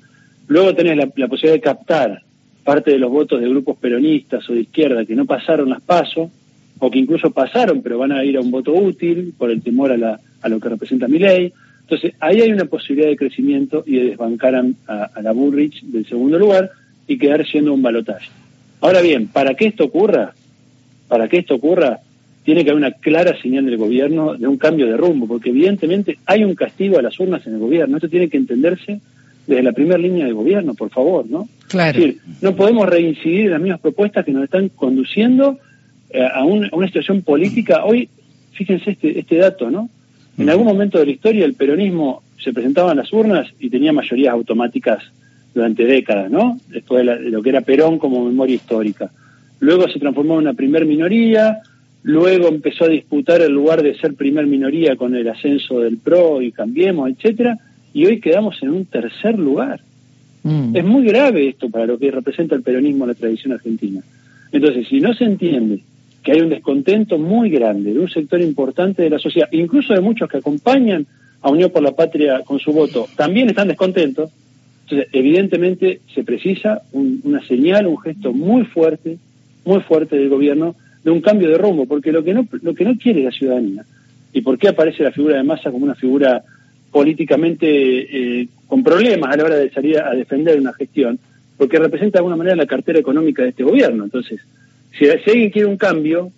Luego 0.47 0.75
tenés 0.75 0.97
la, 0.97 1.09
la 1.17 1.29
posibilidad 1.29 1.55
de 1.55 1.61
captar 1.61 2.23
parte 2.65 2.91
de 2.91 2.99
los 2.99 3.11
votos 3.11 3.41
de 3.41 3.49
grupos 3.49 3.77
peronistas 3.79 4.49
o 4.49 4.55
de 4.55 4.61
izquierda 4.61 5.05
que 5.05 5.15
no 5.15 5.25
pasaron 5.25 5.71
las 5.71 5.81
pasos 5.81 6.31
o 6.79 6.91
que 6.91 6.99
incluso 6.99 7.31
pasaron, 7.31 7.83
pero 7.83 7.99
van 7.99 8.13
a 8.13 8.25
ir 8.25 8.37
a 8.37 8.41
un 8.41 8.51
voto 8.51 8.73
útil 8.73 9.35
por 9.37 9.51
el 9.51 9.63
temor 9.63 9.93
a, 9.93 9.97
la, 9.97 10.21
a 10.41 10.49
lo 10.49 10.61
que 10.61 10.69
representa 10.69 11.09
mi 11.09 11.19
ley. 11.19 11.53
Entonces, 11.83 12.13
ahí 12.21 12.41
hay 12.41 12.53
una 12.53 12.67
posibilidad 12.67 13.09
de 13.09 13.17
crecimiento 13.17 13.83
y 13.87 13.97
de 13.97 14.05
desbancar 14.11 14.55
a, 14.55 15.21
la 15.23 15.33
Burrich 15.33 15.83
del 15.83 16.07
segundo 16.07 16.38
lugar 16.38 16.71
y 17.07 17.17
quedar 17.17 17.47
siendo 17.47 17.73
un 17.73 17.83
balotaje. 17.83 18.29
Ahora 18.81 19.00
bien, 19.00 19.29
para 19.29 19.55
que 19.55 19.67
esto 19.67 19.85
ocurra, 19.85 20.35
para 21.09 21.29
que 21.29 21.38
esto 21.38 21.55
ocurra, 21.55 22.00
tiene 22.45 22.62
que 22.62 22.71
haber 22.71 22.83
una 22.83 22.93
clara 22.93 23.41
señal 23.41 23.64
del 23.64 23.79
gobierno 23.79 24.35
de 24.35 24.47
un 24.47 24.59
cambio 24.59 24.87
de 24.87 24.97
rumbo, 24.97 25.26
porque 25.26 25.49
evidentemente 25.49 26.19
hay 26.26 26.45
un 26.45 26.55
castigo 26.55 26.99
a 26.99 27.02
las 27.02 27.19
urnas 27.19 27.47
en 27.47 27.55
el 27.55 27.59
gobierno. 27.59 27.97
Esto 27.97 28.09
tiene 28.09 28.29
que 28.29 28.37
entenderse 28.37 29.00
desde 29.47 29.62
la 29.62 29.73
primera 29.73 29.99
línea 29.99 30.26
del 30.26 30.35
gobierno, 30.35 30.75
por 30.75 30.91
favor, 30.91 31.25
¿no? 31.29 31.49
Claro. 31.69 31.99
Es 31.99 32.05
decir, 32.05 32.21
no 32.43 32.55
podemos 32.55 32.87
reincidir 32.87 33.47
en 33.47 33.50
las 33.52 33.61
mismas 33.62 33.81
propuestas 33.81 34.25
que 34.25 34.33
nos 34.33 34.45
están 34.45 34.69
conduciendo 34.69 35.59
eh, 36.11 36.23
a, 36.23 36.45
una 36.45 36.87
situación 36.87 37.23
política. 37.23 37.85
Hoy, 37.85 38.09
fíjense 38.53 38.93
este, 38.93 39.19
este 39.19 39.37
dato, 39.37 39.71
¿no? 39.71 39.91
En 40.38 40.49
algún 40.49 40.67
momento 40.67 40.99
de 40.99 41.07
la 41.07 41.11
historia 41.11 41.45
el 41.45 41.55
peronismo 41.55 42.23
se 42.43 42.53
presentaba 42.53 42.93
en 42.93 42.99
las 42.99 43.12
urnas 43.12 43.49
y 43.59 43.69
tenía 43.71 43.93
mayorías 43.93 44.33
automáticas 44.33 45.03
durante 45.53 45.85
décadas, 45.85 46.31
¿no? 46.31 46.59
Después 46.69 47.05
de, 47.05 47.31
lo 47.31 47.43
que 47.43 47.50
era 47.50 47.62
Perón 47.62 47.99
como 47.99 48.25
memoria 48.25 48.55
histórica. 48.55 49.11
Luego 49.59 49.88
se 49.88 49.99
transformó 49.99 50.35
en 50.35 50.41
una 50.41 50.55
primer 50.55 50.87
minoría, 50.87 51.59
luego 52.05 52.47
empezó 52.49 52.85
a 52.85 52.88
disputar 52.88 53.43
el 53.43 53.53
lugar 53.53 53.83
de 53.83 53.99
ser 53.99 54.15
primer 54.15 54.47
minoría 54.47 54.95
con 54.95 55.17
el 55.17 55.29
ascenso 55.29 55.81
del 55.81 55.99
PRO 55.99 56.41
y 56.41 56.53
Cambiemos, 56.53 57.11
etcétera, 57.11 57.59
y 57.93 58.07
hoy 58.07 58.21
quedamos 58.21 58.62
en 58.62 58.71
un 58.71 58.87
tercer 58.87 59.37
lugar. 59.37 59.81
Mm. 60.45 60.77
Es 60.77 60.85
muy 60.85 61.05
grave 61.05 61.49
esto 61.49 61.69
para 61.69 61.87
lo 61.87 61.99
que 61.99 62.12
representa 62.12 62.55
el 62.55 62.62
peronismo 62.62 63.05
en 63.05 63.09
la 63.09 63.15
tradición 63.15 63.53
argentina. 63.53 64.00
Entonces, 64.53 64.87
si 64.87 65.00
no 65.00 65.12
se 65.15 65.25
entiende 65.25 65.81
que 66.23 66.33
hay 66.33 66.41
un 66.41 66.51
descontento 66.51 67.19
muy 67.19 67.51
grande 67.51 67.93
de 67.93 67.99
un 67.99 68.09
sector 68.09 68.41
importante 68.41 69.03
de 69.03 69.11
la 69.11 69.19
sociedad, 69.19 69.49
incluso 69.53 69.95
de 69.95 70.01
muchos 70.01 70.29
que 70.29 70.39
acompañan 70.39 71.07
a 71.41 71.51
Unión 71.51 71.71
por 71.71 71.83
la 71.83 71.93
Patria 71.93 72.43
con 72.45 72.59
su 72.59 72.73
voto, 72.73 73.07
también 73.17 73.49
están 73.49 73.69
descontentos. 73.69 74.31
Entonces, 74.83 75.09
evidentemente 75.13 76.01
se 76.15 76.25
precisa 76.25 76.83
una 76.93 77.45
señal, 77.47 77.87
un 77.87 77.99
gesto 77.99 78.33
muy 78.33 78.65
fuerte, 78.65 79.19
muy 79.65 79.81
fuerte 79.81 80.17
del 80.17 80.29
gobierno 80.29 80.75
de 81.05 81.11
un 81.11 81.21
cambio 81.21 81.49
de 81.49 81.59
rumbo, 81.59 81.87
porque 81.87 82.11
lo 82.11 82.25
que 82.25 82.35
no, 82.35 82.47
lo 82.63 82.75
que 82.75 82.85
no 82.85 82.97
quiere 82.97 83.23
la 83.23 83.31
ciudadanía, 83.31 83.85
y 84.33 84.41
por 84.41 84.59
qué 84.59 84.69
aparece 84.69 85.03
la 85.03 85.13
figura 85.13 85.37
de 85.37 85.43
masa 85.43 85.71
como 85.71 85.85
una 85.85 85.95
figura 85.95 86.43
políticamente 86.91 88.41
eh, 88.41 88.49
con 88.67 88.83
problemas 88.83 89.33
a 89.33 89.37
la 89.37 89.45
hora 89.45 89.57
de 89.57 89.71
salir 89.71 89.99
a 89.99 90.15
defender 90.15 90.59
una 90.59 90.73
gestión, 90.73 91.19
porque 91.57 91.79
representa 91.79 92.19
de 92.19 92.21
alguna 92.21 92.37
manera 92.37 92.57
la 92.57 92.67
cartera 92.67 92.99
económica 92.99 93.43
de 93.43 93.51
este 93.51 93.65
gobierno. 93.65 94.05
Entonces, 94.05 94.41
si, 94.97 95.09
alguien 95.09 95.50
quiere 95.50 95.66
un 95.66 95.76
cambio, 95.76 96.30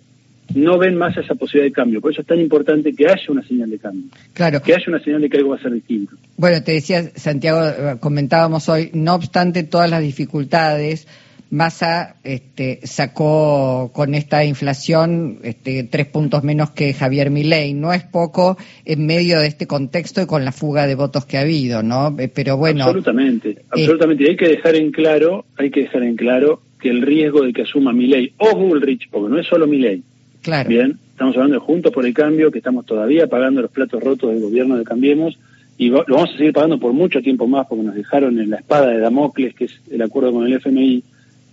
no 0.55 0.77
ven 0.77 0.95
más 0.95 1.15
esa 1.17 1.35
posibilidad 1.35 1.69
de 1.69 1.73
cambio. 1.73 2.01
Por 2.01 2.11
eso 2.11 2.21
es 2.21 2.27
tan 2.27 2.39
importante 2.39 2.93
que 2.93 3.07
haya 3.07 3.23
una 3.29 3.45
señal 3.47 3.69
de 3.69 3.79
cambio. 3.79 4.09
Claro. 4.33 4.61
Que 4.61 4.73
haya 4.73 4.85
una 4.87 5.01
señal 5.03 5.21
de 5.21 5.29
que 5.29 5.37
algo 5.37 5.51
va 5.51 5.57
a 5.57 5.61
ser 5.61 5.73
distinto. 5.73 6.15
Bueno, 6.37 6.63
te 6.63 6.73
decía, 6.73 7.03
Santiago, 7.15 7.61
eh, 7.65 7.97
comentábamos 7.99 8.67
hoy, 8.69 8.89
no 8.93 9.15
obstante 9.15 9.63
todas 9.63 9.89
las 9.89 10.01
dificultades, 10.01 11.07
Massa 11.51 12.15
este, 12.23 12.79
sacó 12.83 13.91
con 13.93 14.15
esta 14.15 14.45
inflación 14.45 15.39
este, 15.43 15.83
tres 15.83 16.07
puntos 16.07 16.43
menos 16.45 16.71
que 16.71 16.93
Javier 16.93 17.29
Milei. 17.29 17.73
No 17.73 17.91
es 17.91 18.03
poco 18.03 18.57
en 18.85 19.05
medio 19.05 19.37
de 19.41 19.47
este 19.47 19.67
contexto 19.67 20.21
y 20.21 20.25
con 20.25 20.45
la 20.45 20.53
fuga 20.53 20.87
de 20.87 20.95
votos 20.95 21.25
que 21.25 21.37
ha 21.37 21.41
habido, 21.41 21.83
¿no? 21.83 22.15
Eh, 22.17 22.31
pero 22.33 22.55
bueno. 22.55 22.85
Absolutamente, 22.85 23.49
eh, 23.49 23.63
absolutamente. 23.69 24.23
Y 24.23 24.27
hay 24.27 24.37
que 24.37 24.47
dejar 24.47 24.75
en 24.75 24.91
claro, 24.91 25.45
hay 25.57 25.71
que 25.71 25.81
dejar 25.81 26.03
en 26.03 26.15
claro 26.15 26.61
que 26.81 26.89
el 26.89 27.01
riesgo 27.01 27.43
de 27.43 27.53
que 27.53 27.61
asuma 27.61 27.93
Milei 27.93 28.33
o 28.37 28.55
Bullrich, 28.55 29.09
porque 29.09 29.29
no 29.29 29.39
es 29.39 29.47
solo 29.47 29.67
Milei. 29.67 30.03
Claro. 30.41 30.67
Bien, 30.67 30.97
estamos 31.11 31.35
hablando 31.35 31.55
de 31.55 31.65
Juntos 31.65 31.93
por 31.93 32.05
el 32.05 32.13
Cambio, 32.13 32.51
que 32.51 32.57
estamos 32.57 32.85
todavía 32.85 33.27
pagando 33.27 33.61
los 33.61 33.71
platos 33.71 34.03
rotos 34.03 34.31
del 34.31 34.41
gobierno 34.41 34.77
de 34.77 34.83
Cambiemos 34.83 35.37
y 35.77 35.89
lo 35.89 36.03
vamos 36.07 36.31
a 36.33 36.37
seguir 36.37 36.53
pagando 36.53 36.79
por 36.79 36.93
mucho 36.93 37.21
tiempo 37.21 37.47
más 37.47 37.67
porque 37.67 37.83
nos 37.83 37.95
dejaron 37.95 38.39
en 38.39 38.49
la 38.49 38.57
espada 38.57 38.87
de 38.87 38.99
Damocles, 38.99 39.53
que 39.55 39.65
es 39.65 39.81
el 39.89 40.01
acuerdo 40.01 40.33
con 40.33 40.45
el 40.45 40.53
FMI 40.53 41.03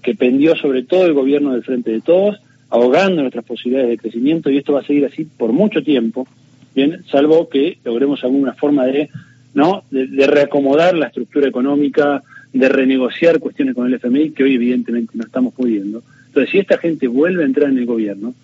que 0.02 0.14
pendió 0.14 0.56
sobre 0.56 0.84
todo 0.84 1.06
el 1.06 1.12
gobierno 1.12 1.52
del 1.52 1.62
Frente 1.62 1.90
de 1.90 2.00
Todos, 2.00 2.40
ahogando 2.70 3.22
nuestras 3.22 3.44
posibilidades 3.44 3.90
de 3.90 3.98
crecimiento 3.98 4.50
y 4.50 4.58
esto 4.58 4.72
va 4.72 4.80
a 4.80 4.84
seguir 4.84 5.06
así 5.06 5.24
por 5.24 5.52
mucho 5.52 5.82
tiempo, 5.82 6.26
bien, 6.74 7.04
salvo 7.10 7.48
que 7.48 7.78
logremos 7.84 8.22
alguna 8.22 8.52
forma 8.54 8.86
de, 8.86 9.08
¿no? 9.54 9.84
de, 9.90 10.26
reacomodar 10.26 10.96
la 10.96 11.06
estructura 11.06 11.48
económica, 11.48 12.22
de 12.52 12.68
renegociar 12.68 13.38
cuestiones 13.40 13.74
con 13.74 13.86
el 13.86 13.94
FMI 13.94 14.30
que 14.30 14.44
hoy 14.44 14.54
evidentemente 14.54 15.12
no 15.14 15.24
estamos 15.24 15.54
pudiendo. 15.54 16.02
Entonces, 16.26 16.50
si 16.50 16.58
esta 16.58 16.78
gente 16.78 17.06
vuelve 17.08 17.42
a 17.42 17.46
entrar 17.46 17.70
en 17.70 17.78
el 17.78 17.86
gobierno, 17.86 18.34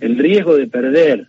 el 0.00 0.18
riesgo 0.18 0.56
de 0.56 0.66
perder, 0.66 1.26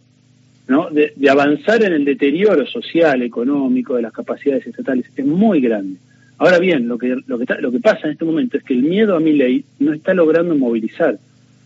¿no? 0.67 0.89
de, 0.89 1.13
de 1.15 1.29
avanzar 1.29 1.83
en 1.83 1.93
el 1.93 2.05
deterioro 2.05 2.65
social, 2.65 3.21
económico 3.21 3.95
de 3.95 4.01
las 4.01 4.13
capacidades 4.13 4.65
estatales 4.65 5.05
es 5.15 5.25
muy 5.25 5.61
grande. 5.61 5.97
Ahora 6.37 6.59
bien, 6.59 6.87
lo 6.87 6.97
que, 6.97 7.15
lo 7.27 7.39
que, 7.39 7.45
lo 7.59 7.71
que 7.71 7.79
pasa 7.79 8.01
en 8.07 8.13
este 8.13 8.25
momento 8.25 8.57
es 8.57 8.63
que 8.63 8.73
el 8.73 8.83
miedo 8.83 9.15
a 9.15 9.19
mi 9.19 9.33
ley 9.33 9.63
no 9.79 9.93
está 9.93 10.13
logrando 10.13 10.55
movilizar, 10.55 11.17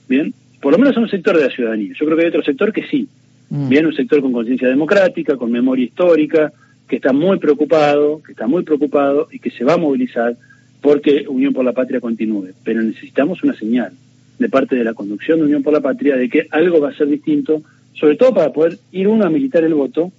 ¿bien? 0.08 0.34
Por 0.62 0.74
lo 0.74 0.78
menos 0.78 0.96
en 0.96 1.04
un 1.04 1.10
sector 1.10 1.36
de 1.36 1.46
la 1.46 1.50
ciudadanía. 1.50 1.94
Yo 1.98 2.06
creo 2.06 2.18
que 2.18 2.24
hay 2.24 2.30
otro 2.30 2.44
sector 2.44 2.72
que 2.72 2.86
sí, 2.88 3.08
mm. 3.50 3.70
¿bien? 3.70 3.86
Un 3.88 3.96
sector 3.96 4.22
con 4.22 4.32
conciencia 4.32 4.68
democrática, 4.68 5.38
con 5.38 5.52
memoria 5.52 5.86
histórica, 5.86 6.52
que 6.88 6.98
está 6.98 7.14
muy 7.14 7.40
preocupado, 7.40 8.22
que 8.22 8.34
está 8.34 8.46
muy 8.46 8.64
preocupado 8.64 9.28
y 9.32 9.40
que 9.40 9.50
se 9.50 9.64
va 9.64 9.74
a 9.74 9.78
movilizar 9.78 10.38
porque 10.82 11.26
Unión 11.28 11.54
por 11.54 11.66
la 11.66 11.74
Patria 11.74 12.00
continúe. 12.00 12.50
Pero 12.64 12.82
necesitamos 12.82 13.44
una 13.44 13.54
señal 13.54 13.92
de 14.38 14.50
parte 14.50 14.76
de 14.76 14.84
la 14.84 14.94
conducción 14.94 15.40
de 15.40 15.46
Unión 15.46 15.64
por 15.64 15.74
la 15.74 15.82
Patria 15.82 16.16
de 16.16 16.30
que 16.30 16.48
algo 16.52 16.80
va 16.80 16.90
a 16.90 16.96
ser 16.96 17.08
distinto, 17.08 17.62
sobre 17.94 18.16
todo 18.16 18.34
para 18.34 18.54
poder 18.54 18.80
ir 18.92 19.08
uno 19.08 19.26
a 19.26 19.30
militar 19.30 19.64
el 19.64 19.74
voto, 19.74 20.12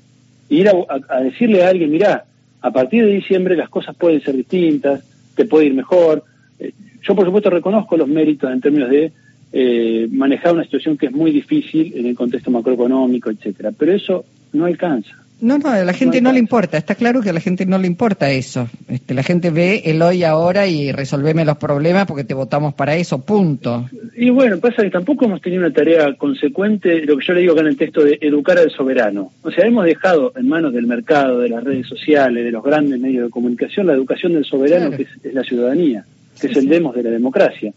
e 0.48 0.56
ir 0.56 0.68
a, 0.68 1.20
decirle 1.22 1.64
a 1.64 1.68
alguien, 1.68 1.90
mira, 1.90 2.24
a 2.60 2.70
partir 2.70 3.04
de 3.04 3.12
diciembre 3.12 3.56
las 3.56 3.70
cosas 3.70 3.96
pueden 3.96 4.20
ser 4.20 4.36
distintas, 4.36 5.02
te 5.34 5.46
puede 5.46 5.66
ir 5.66 5.74
mejor. 5.74 6.24
Eh, 6.58 6.72
yo, 7.02 7.14
por 7.14 7.24
supuesto, 7.24 7.48
reconozco 7.48 7.96
los 7.96 8.08
méritos 8.08 8.52
en 8.52 8.60
términos 8.60 8.90
de 8.90 9.12
eh, 9.52 10.08
manejar 10.10 10.52
una 10.52 10.64
situación 10.64 10.98
que 10.98 11.06
es 11.06 11.12
muy 11.12 11.30
difícil 11.30 11.92
en 11.96 12.06
el 12.06 12.14
contexto 12.14 12.50
macroeconómico, 12.50 13.30
etcétera, 13.30 13.72
pero 13.76 13.92
eso 13.92 14.24
no 14.52 14.66
alcanza. 14.66 15.19
No, 15.40 15.58
no, 15.58 15.70
a 15.70 15.84
la 15.84 15.92
gente 15.92 16.20
no, 16.20 16.32
le 16.32 16.38
importa. 16.38 16.76
Está 16.76 16.94
claro 16.94 17.22
que 17.22 17.30
a 17.30 17.32
la 17.32 17.40
gente 17.40 17.64
no 17.64 17.78
le 17.78 17.86
importa 17.86 18.30
eso. 18.30 18.68
Este, 18.88 19.14
la 19.14 19.22
gente 19.22 19.50
ve 19.50 19.82
el 19.86 20.02
hoy 20.02 20.22
ahora 20.22 20.66
y 20.66 20.92
resolveme 20.92 21.44
los 21.44 21.56
problemas 21.56 22.06
porque 22.06 22.24
te 22.24 22.34
votamos 22.34 22.74
para 22.74 22.96
eso, 22.96 23.24
punto. 23.24 23.88
Y 24.16 24.30
bueno, 24.30 24.58
pasa 24.58 24.82
que 24.82 24.90
tampoco 24.90 25.24
hemos 25.24 25.40
tenido 25.40 25.64
una 25.64 25.72
tarea 25.72 26.14
consecuente, 26.14 27.04
lo 27.06 27.16
que 27.16 27.26
yo 27.26 27.32
le 27.34 27.40
digo 27.40 27.52
acá 27.52 27.62
en 27.62 27.68
el 27.68 27.76
texto, 27.76 28.04
de 28.04 28.18
educar 28.20 28.58
al 28.58 28.70
soberano. 28.70 29.32
O 29.42 29.50
sea, 29.50 29.66
hemos 29.66 29.84
dejado 29.84 30.32
en 30.36 30.48
manos 30.48 30.72
del 30.72 30.86
mercado, 30.86 31.38
de 31.38 31.48
las 31.48 31.64
redes 31.64 31.86
sociales, 31.86 32.44
de 32.44 32.50
los 32.50 32.62
grandes 32.62 33.00
medios 33.00 33.24
de 33.24 33.30
comunicación, 33.30 33.86
la 33.86 33.94
educación 33.94 34.34
del 34.34 34.44
soberano, 34.44 34.90
que 34.90 35.02
es, 35.02 35.34
la 35.34 35.42
ciudadanía, 35.42 36.04
que 36.40 36.48
es 36.48 36.56
el 36.56 36.68
demos 36.68 36.94
de 36.94 37.02
la 37.02 37.10
democracia. 37.10 37.72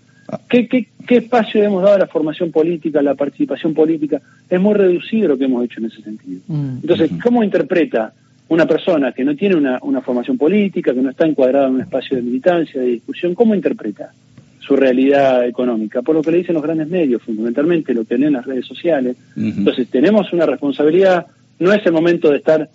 ¿Qué, 0.50 0.68
qué, 0.68 0.88
qué 1.06 1.18
espacio 1.18 1.63
hemos 1.63 1.84
dado 1.84 1.96
a 1.96 2.00
la 2.00 2.08
formación 2.08 2.51
política, 2.51 3.00
a 3.00 3.03
la 3.03 3.15
participación 3.15 3.74
política? 3.74 4.22
Es 4.50 4.60
muy 4.60 4.74
reducido 4.74 5.30
lo 5.30 5.38
que 5.38 5.46
hemos 5.46 5.65
hecho 5.65 5.80
en 5.80 5.86
ese 5.88 6.01
sentido. 6.01 6.42
Mm. 6.48 6.77
Entonces, 6.82 7.12
¿cómo 7.22 7.44
interpreta 7.44 8.13
una 8.48 8.65
persona 8.65 9.12
que 9.12 9.24
no 9.24 9.36
tiene 9.36 9.56
una, 9.56 9.80
una 9.82 10.01
formación 10.01 10.38
política, 10.38 10.94
que 10.94 11.01
no 11.01 11.10
está 11.10 11.25
encuadrada 11.25 11.68
en 11.68 11.75
un 11.75 11.82
espacio 11.82 12.18
de 12.18 12.24
militancia, 12.24 12.82
de 12.82 12.88
discusión, 12.88 13.36
cómo 13.36 13.56
interpreta 13.56 14.13
su 14.60 14.75
realidad 14.75 15.46
económica? 15.46 16.01
Por 16.01 16.15
lo 16.15 16.22
que 16.22 16.32
le 16.32 16.38
dicen 16.38 16.53
los 16.53 16.63
grandes 16.63 16.88
medios, 16.88 17.22
fundamentalmente 17.22 17.94
lo 17.94 18.06
que 18.06 18.18
leen 18.18 18.34
las 18.34 18.46
redes 18.46 18.65
sociales. 18.65 19.18
Entonces, 19.36 19.89
tenemos 19.89 20.32
una 20.32 20.46
responsabilidad, 20.46 21.25
no 21.60 21.74
es 21.74 21.86
el 21.86 21.92
momento 21.92 22.32
de 22.32 22.38
estar 22.38 22.70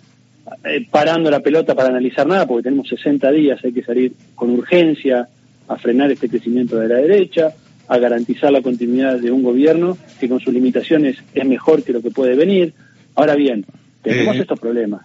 eh, 0.65 0.87
parando 0.89 1.29
la 1.31 1.39
pelota 1.39 1.73
para 1.73 1.89
analizar 1.89 2.27
nada, 2.27 2.45
porque 2.45 2.63
tenemos 2.63 2.87
60 2.87 3.31
días, 3.31 3.59
hay 3.63 3.71
que 3.71 3.83
salir 3.83 4.13
con 4.35 4.51
urgencia 4.51 5.27
a 5.69 5.77
frenar 5.77 6.11
este 6.11 6.27
crecimiento 6.27 6.77
de 6.77 6.89
la 6.89 6.95
derecha, 6.95 7.53
a 7.87 7.97
garantizar 7.97 8.51
la 8.51 8.61
continuidad 8.61 9.19
de 9.19 9.31
un 9.31 9.43
gobierno 9.43 9.97
que 10.19 10.27
con 10.27 10.39
sus 10.39 10.53
limitaciones 10.53 11.17
es 11.33 11.45
mejor 11.45 11.83
que 11.83 11.93
lo 11.93 12.01
que 12.01 12.11
puede 12.11 12.35
venir. 12.35 12.73
Ahora 13.15 13.35
bien, 13.35 13.65
tenemos 14.01 14.35
eh, 14.35 14.39
estos 14.39 14.59
problemas. 14.59 15.01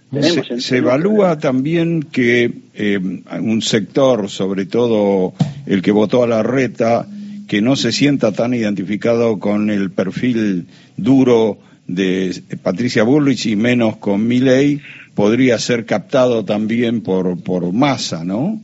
se, 0.59 0.79
evalúa 0.79 1.39
también 1.39 2.03
que 2.03 2.51
eh, 2.75 2.99
un 2.99 3.63
sector, 3.63 4.31
sobre 4.31 4.67
todo 4.67 5.35
el 5.67 5.83
que 5.83 5.93
votó 5.93 6.23
a 6.23 6.27
la 6.27 6.43
reta, 6.43 7.07
que 7.47 7.61
no 7.61 7.77
se 7.77 7.93
sienta 7.93 8.33
tan 8.33 8.55
identificado 8.55 9.39
con 9.39 9.71
el 9.71 9.91
perfil 9.91 10.67
duro 10.97 11.59
de 11.87 12.43
Patricia 12.63 13.03
Bullrich 13.03 13.47
y 13.47 13.57
menos 13.57 13.99
con 13.99 14.27
Milley, 14.27 14.81
podría 15.15 15.59
ser 15.59 15.85
captado 15.85 16.45
también 16.45 17.03
por, 17.03 17.43
por 17.43 17.71
masa, 17.73 18.25
¿no? 18.25 18.61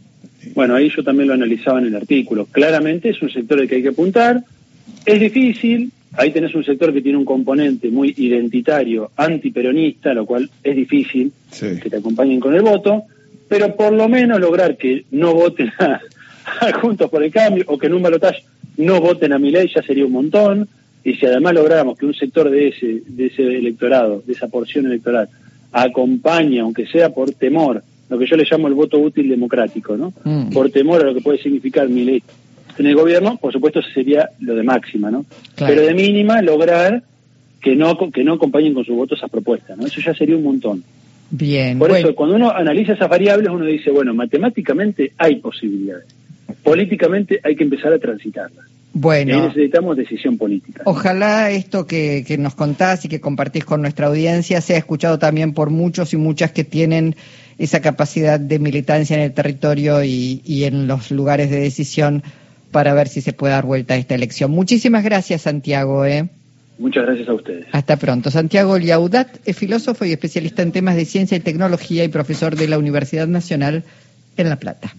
Bueno, 0.55 0.75
ahí 0.75 0.91
yo 0.95 1.03
también 1.03 1.29
lo 1.29 1.35
analizaba 1.35 1.81
en 1.81 1.87
el 1.87 1.97
artículo. 1.97 2.47
Claramente 2.47 3.11
es 3.11 3.23
un 3.23 3.31
sector 3.31 3.61
al 3.61 3.69
que 3.69 3.77
hay 3.77 3.83
que 3.83 3.89
apuntar. 3.89 4.43
Es 5.05 5.21
difícil, 5.21 5.93
ahí 6.17 6.31
tenés 6.31 6.55
un 6.55 6.65
sector 6.65 6.93
que 6.93 7.03
tiene 7.03 7.19
un 7.19 7.25
componente 7.25 7.91
muy 7.91 8.15
identitario, 8.17 9.11
antiperonista, 9.17 10.15
lo 10.15 10.27
cual 10.27 10.51
es 10.63 10.77
difícil 10.77 11.33
que 11.59 11.91
te 11.91 11.97
acompañen 11.97 12.41
con 12.41 12.55
el 12.55 12.63
voto, 12.63 13.05
pero 13.49 13.75
por 13.77 13.93
lo 13.93 14.09
menos 14.09 14.41
lograr 14.41 14.77
que 14.77 15.05
no 15.11 15.35
voten 15.35 15.71
a, 15.79 16.01
Juntos 16.81 17.11
por 17.11 17.23
el 17.23 17.31
Cambio 17.31 17.65
o 17.69 17.79
que 17.79 17.87
en 17.87 17.95
un 17.95 18.03
balotaje 18.03 18.43
no 18.77 19.01
voten 19.01 19.33
a 19.33 19.39
mi 19.39 19.51
ley 19.51 19.71
ya 19.75 19.83
sería 19.83 20.07
un 20.07 20.13
montón. 20.13 20.69
Y 21.03 21.15
si 21.15 21.27
además 21.27 21.55
logramos 21.55 21.99
que 21.99 22.07
un 22.07 22.15
sector 22.15 22.51
de 22.51 22.69
ese, 22.69 23.03
de 23.07 23.27
ese 23.27 23.43
electorado, 23.43 24.23
de 24.27 24.33
esa 24.35 24.49
porción 24.49 24.87
electoral, 24.87 25.29
acompañe, 25.73 26.61
aunque 26.61 26.87
sea 26.87 27.11
por 27.11 27.33
temor, 27.33 27.83
lo 28.11 28.19
que 28.19 28.27
yo 28.27 28.37
le 28.37 28.45
llamo 28.51 28.69
el 28.69 28.75
voto 28.75 28.99
útil 28.99 29.29
democrático, 29.29 29.97
¿no? 29.97 30.13
Mm. 30.25 30.51
Por 30.51 30.71
temor 30.71 31.01
a 31.01 31.05
lo 31.05 31.15
que 31.15 31.21
puede 31.21 31.39
significar 31.39 31.89
mi 31.89 32.05
ley 32.05 32.23
en 32.79 32.87
el 32.87 32.95
gobierno, 32.95 33.37
por 33.37 33.53
supuesto, 33.53 33.81
eso 33.81 33.89
sería 33.93 34.31
lo 34.41 34.55
de 34.55 34.63
máxima, 34.63 35.11
¿no? 35.11 35.25
Pero 35.57 35.83
de 35.83 35.95
mínima, 35.95 36.43
lograr 36.43 37.03
que 37.61 37.77
no, 37.77 37.97
que 38.11 38.25
no 38.25 38.35
acompañen 38.35 38.75
con 38.75 38.85
sus 38.85 38.97
votos 38.97 39.19
esas 39.19 39.31
propuestas, 39.31 39.77
¿no? 39.77 39.87
Eso 39.87 40.01
ya 40.01 40.15
sería 40.15 40.37
un 40.37 40.45
montón. 40.45 40.83
Bien. 41.31 41.79
Por 41.79 41.93
eso, 41.93 42.15
cuando 42.15 42.37
uno 42.37 42.51
analiza 42.51 42.95
esas 42.95 43.09
variables, 43.09 43.49
uno 43.51 43.65
dice, 43.65 43.91
bueno, 43.91 44.15
matemáticamente 44.15 45.13
hay 45.17 45.37
posibilidades. 45.37 46.07
Políticamente 46.65 47.41
hay 47.45 47.55
que 47.55 47.65
empezar 47.65 47.93
a 47.93 47.99
transitarlas. 47.99 48.65
Bueno. 48.93 49.37
Y 49.37 49.41
necesitamos 49.43 49.97
decisión 49.97 50.37
política. 50.37 50.83
Ojalá 50.85 51.51
esto 51.51 51.87
que, 51.87 52.25
que 52.27 52.39
nos 52.39 52.57
contás 52.57 53.05
y 53.05 53.09
que 53.09 53.21
compartís 53.21 53.65
con 53.65 53.83
nuestra 53.83 54.09
audiencia 54.09 54.61
sea 54.61 54.79
escuchado 54.79 55.19
también 55.19 55.53
por 55.53 55.71
muchos 55.71 56.13
y 56.13 56.17
muchas 56.17 56.51
que 56.51 56.65
tienen 56.65 57.15
esa 57.61 57.81
capacidad 57.81 58.41
de 58.41 58.59
militancia 58.59 59.15
en 59.15 59.23
el 59.23 59.35
territorio 59.35 60.03
y, 60.03 60.41
y 60.47 60.65
en 60.65 60.87
los 60.87 61.11
lugares 61.11 61.51
de 61.51 61.61
decisión 61.61 62.23
para 62.71 62.95
ver 62.95 63.07
si 63.07 63.21
se 63.21 63.35
puede 63.35 63.53
dar 63.53 63.67
vuelta 63.67 63.95
a 63.95 63.97
esta 63.99 64.15
elección. 64.15 64.51
Muchísimas 64.51 65.05
gracias, 65.05 65.43
Santiago. 65.43 66.07
¿eh? 66.07 66.31
Muchas 66.79 67.05
gracias 67.05 67.29
a 67.29 67.35
ustedes. 67.35 67.67
Hasta 67.71 67.97
pronto. 67.99 68.31
Santiago 68.31 68.79
Liaudat 68.79 69.29
es 69.45 69.57
filósofo 69.57 70.07
y 70.07 70.13
especialista 70.13 70.63
en 70.63 70.73
temas 70.73 70.97
de 70.97 71.05
ciencia 71.05 71.37
y 71.37 71.41
tecnología 71.41 72.03
y 72.03 72.09
profesor 72.09 72.57
de 72.57 72.67
la 72.67 72.79
Universidad 72.79 73.29
Nacional 73.29 73.85
en 74.39 74.49
La 74.49 74.57
Plata. 74.57 74.95